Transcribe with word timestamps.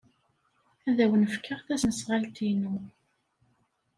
Ad 0.87 0.97
awen-fkeɣ 1.03 1.59
tasnasɣalt-inu. 1.67 2.75